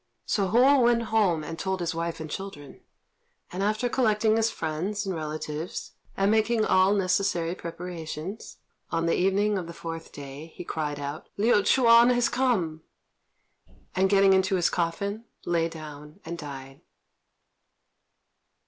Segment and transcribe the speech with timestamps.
[0.25, 2.81] So Hou went home and told his wife and children;
[3.51, 8.57] and after collecting his friends and relatives, and making all necessary preparations,
[8.89, 12.81] on the evening of the fourth day he cried out, "Liu Ch'üan has come!"
[13.95, 16.81] and, getting into his coffin, lay down and died.